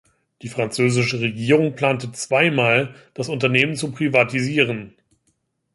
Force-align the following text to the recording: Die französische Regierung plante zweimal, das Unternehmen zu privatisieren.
Die 0.41 0.49
französische 0.49 1.19
Regierung 1.19 1.75
plante 1.75 2.11
zweimal, 2.11 2.95
das 3.13 3.29
Unternehmen 3.29 3.75
zu 3.75 3.91
privatisieren. 3.91 4.95